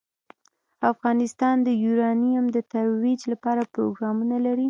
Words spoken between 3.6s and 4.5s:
پروګرامونه